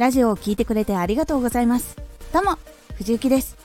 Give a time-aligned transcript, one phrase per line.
[0.00, 1.94] ラジオを聴いてくれてありがとうございます。
[2.32, 2.56] どうも
[2.94, 3.58] 藤幸です。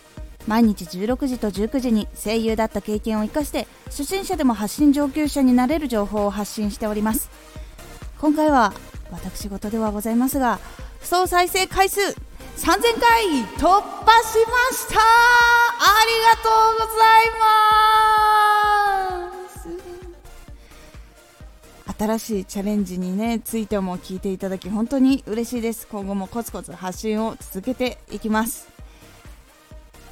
[0.45, 7.29] 毎日16時と19時に声優だった経験を生かして初心者でも発信上級者になれる情報を発信しております。
[8.19, 8.73] 今回は
[9.11, 10.59] 私事ではございますが
[10.99, 13.79] 総再生回数3000回突破
[14.21, 14.99] しました。
[14.99, 15.03] あ
[16.05, 16.49] りがと
[16.83, 17.74] うございます。
[21.97, 25.87] 新しいチャレンジにねついても聞いていただき本当に嬉しいです。
[25.87, 28.67] 今後もコツコツ発信を続けていきます。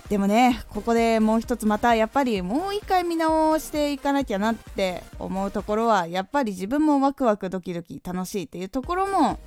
[0.09, 9.39] でもねここでもう一つまたやっぱりもう一回見直していかなきゃなって思うところはやっぱり自分もワクワクドキドキ楽しいっていうところも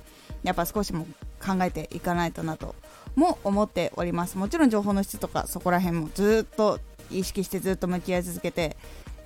[0.43, 1.07] やっぱ少しも
[1.39, 2.75] 考えていかないとなと
[3.15, 4.37] も思っております。
[4.37, 6.79] もちろん情報の質とかそこら辺もずっと
[7.09, 8.77] 意識してずっと向き合い続けて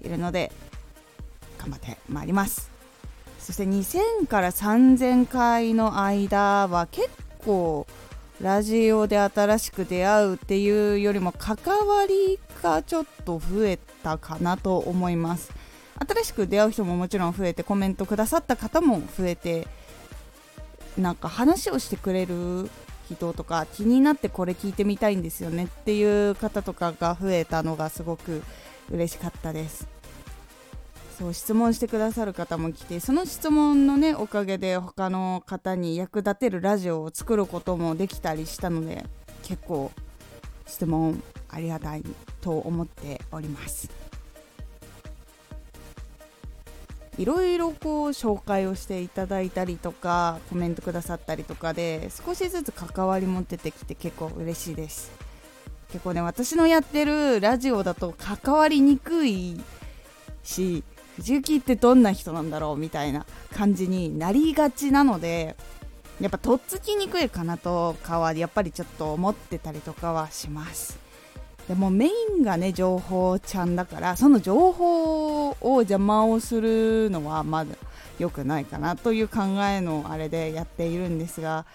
[0.02, 0.52] いるので
[1.58, 2.71] 頑張ってまいります。
[3.42, 7.88] そして2000から3000回の間は結構
[8.40, 15.52] ラジオで新しく出会うっていうよりも関わりがちょっと増えたかなと思います。
[16.08, 19.68] 新しく出会う人ももちろん増えてコメントくださった方も増えて
[20.98, 22.70] なんか話をしてくれる
[23.10, 28.42] 人とか気になってこれ聞いてみたいんですよねっていう方とかが増えたのがすごく
[28.90, 30.01] 嬉しかったです。
[31.22, 39.06] そう質問してくださる方も来てその質問のねおかげで他の方に役立てるラジオを作ることもできたりしたので
[39.44, 39.92] 結構
[40.66, 42.04] 質問ありがたい
[42.42, 43.92] と思っております。
[47.20, 55.12] いろいろこう紹介をしていただいたりとかコメントくださったりとかで少しずつ関わりも出てきて結構嬉しいです。
[55.92, 59.62] 結構ね私のやってるラジオだと関わりにくい
[60.42, 60.84] し
[61.18, 65.56] 藤雪ってどんな人なんだろうみたいな感じになりがちなので
[66.20, 71.00] やっぱとっつきにくいかなとかはやっぱりちょっと思ってたりとかはします。
[71.68, 77.76] でもメインがね情報ちゃんだからその情報を邪魔をするのはまだ
[78.20, 81.66] 良くないかなという考えのあれでやっているんですが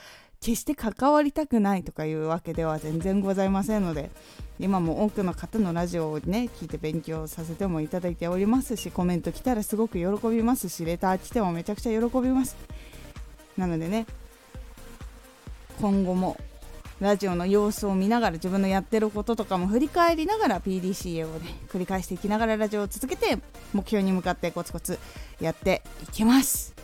[0.40, 4.10] 決して関わりたくないとかいうわけでは全然ございませんので
[4.58, 12.56] 今も多くの方のラジオをね聞いて勉強させてもいただいておりますしコメント来たらすごく喜びますしレター来てもめちゃくちゃ喜びます。
[13.56, 14.06] なのでね
[15.80, 16.36] 今後も
[17.00, 23.38] ラジオの様子を見ながら自分のやってることとかも振り返りながら PDCA をね繰り返していきながらラジオを続けて
[23.74, 24.98] 目標に向かってコツコツ
[25.40, 26.74] やっていきます。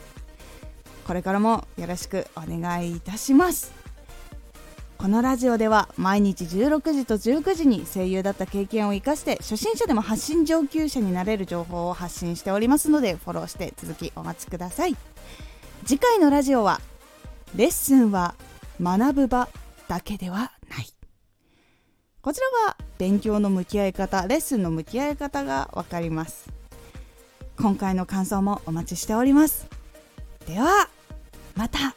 [1.06, 3.72] これからもよろしくお願いいたします。
[4.98, 14.96] このラジオでは毎日16時と19時に声優だった経験を生かして初心者でも発信上級者になれる情報を発信しておりますのでフォローして続きお待ちください。
[15.84, 16.80] 次回のラジオは
[17.56, 18.36] レッスンは
[18.80, 19.48] 学ぶ場
[19.88, 20.86] だけではない。
[22.20, 26.48] こちらは勉強の向き合い方レッスンの向き合い方がわかります。
[27.58, 29.66] 今回の感想もお待ちしております。
[30.46, 30.88] では
[31.54, 31.94] また。